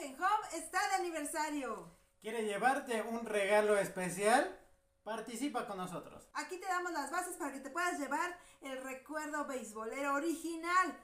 [0.00, 1.94] Safe Home está de aniversario.
[2.22, 4.58] ¿Quiere llevarte un regalo especial?
[5.04, 6.26] Participa con nosotros.
[6.32, 10.98] Aquí te damos las bases para que te puedas llevar el recuerdo beisbolero original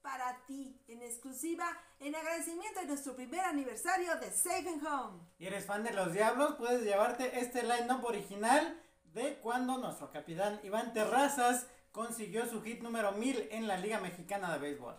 [0.00, 1.66] para ti, en exclusiva,
[1.98, 5.20] en agradecimiento de nuestro primer aniversario de Safe Home.
[5.38, 6.54] ¿Y eres fan de los Diablos?
[6.54, 8.80] Puedes llevarte este line-up original
[9.12, 14.50] de cuando nuestro capitán Iván Terrazas consiguió su hit número 1000 en la Liga Mexicana
[14.54, 14.98] de Béisbol.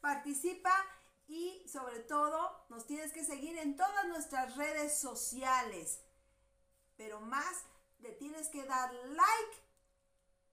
[0.00, 0.72] Participa
[1.28, 6.00] y sobre todo nos tienes que seguir en todas nuestras redes sociales.
[6.96, 7.64] Pero más,
[8.00, 9.68] le tienes que dar like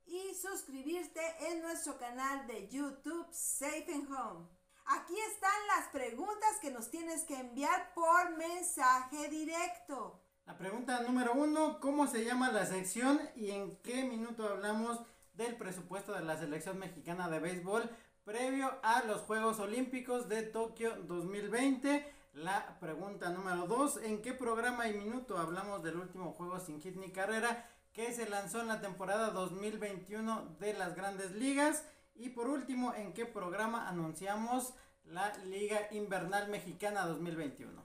[0.05, 4.47] y suscribirte en nuestro canal de YouTube Safe and Home.
[4.87, 10.21] Aquí están las preguntas que nos tienes que enviar por mensaje directo.
[10.45, 15.01] La pregunta número uno, ¿cómo se llama la sección y en qué minuto hablamos
[15.33, 17.89] del presupuesto de la selección mexicana de béisbol
[18.25, 22.11] previo a los Juegos Olímpicos de Tokio 2020?
[22.33, 26.95] La pregunta número dos, ¿en qué programa y minuto hablamos del último juego sin hit
[26.95, 31.83] ni carrera que se lanzó en la temporada 2021 de las grandes ligas?
[32.15, 37.79] Y por último, ¿en qué programa anunciamos la Liga Invernal Mexicana 2021?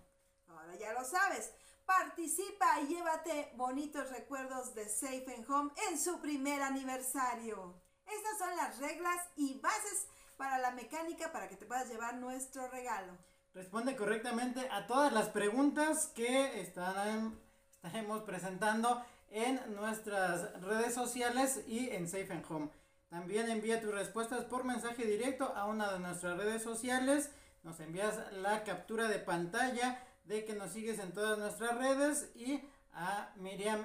[0.49, 1.53] Ahora ya lo sabes.
[1.85, 7.75] Participa y llévate bonitos recuerdos de Safe and Home en su primer aniversario.
[8.07, 10.09] Estas son las reglas y bases
[10.41, 13.13] para la mecánica para que te puedas llevar nuestro regalo.
[13.53, 17.39] Responde correctamente a todas las preguntas que estarán,
[17.71, 22.71] estaremos presentando en nuestras redes sociales y en Safe and Home.
[23.11, 27.31] También envía tus respuestas por mensaje directo a una de nuestras redes sociales.
[27.63, 32.63] Nos envías la captura de pantalla de que nos sigues en todas nuestras redes y
[32.95, 33.85] a Miriam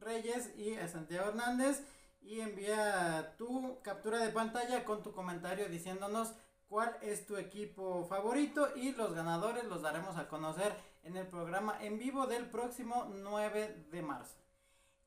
[0.00, 1.82] Reyes y a Santiago Hernández
[2.22, 6.32] y envía tu captura de pantalla con tu comentario diciéndonos
[6.68, 11.76] cuál es tu equipo favorito y los ganadores los daremos a conocer en el programa
[11.82, 14.36] en vivo del próximo 9 de marzo.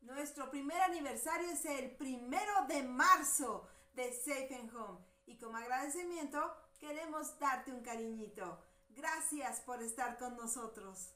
[0.01, 6.39] Nuestro primer aniversario es el primero de marzo de Safe and Home y como agradecimiento
[6.79, 8.61] queremos darte un cariñito.
[8.89, 11.15] Gracias por estar con nosotros.